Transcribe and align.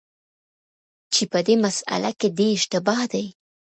چي 1.13 1.23
په 1.31 1.39
دې 1.45 1.55
مسأله 1.65 2.11
کي 2.19 2.27
دی 2.37 2.47
اشتباه 2.57 3.01
دی، 3.11 3.25